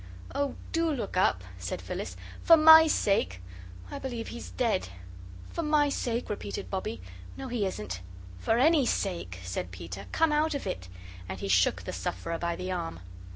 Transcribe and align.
"Oh, 0.33 0.55
DO 0.71 0.91
look 0.91 1.15
up," 1.15 1.43
said 1.59 1.79
Phyllis. 1.79 2.17
"For 2.41 2.57
MY 2.57 2.87
sake! 2.87 3.39
I 3.91 3.99
believe 3.99 4.29
he's 4.29 4.49
dead." 4.49 4.87
"For 5.49 5.61
MY 5.61 5.89
sake," 5.89 6.27
repeated 6.27 6.71
Bobbie. 6.71 7.01
"No, 7.37 7.49
he 7.49 7.67
isn't." 7.67 8.01
"For 8.39 8.57
ANY 8.57 8.87
sake," 8.87 9.37
said 9.43 9.69
Peter; 9.69 10.07
"come 10.11 10.31
out 10.31 10.55
of 10.55 10.65
it." 10.65 10.87
And 11.29 11.39
he 11.39 11.47
shook 11.47 11.83
the 11.83 11.93
sufferer 11.93 12.39
by 12.39 12.55
the 12.55 12.71
arm. 12.71 13.01